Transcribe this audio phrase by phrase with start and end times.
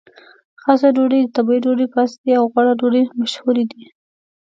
[0.61, 3.83] خاصه ډوډۍ، د تبۍ ډوډۍ، پاستي او غوړه ډوډۍ مشهورې دي.